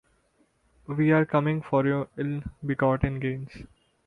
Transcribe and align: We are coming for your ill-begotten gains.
We 0.87 1.11
are 1.11 1.25
coming 1.27 1.61
for 1.61 1.85
your 1.85 2.07
ill-begotten 2.17 3.19
gains. 3.19 3.51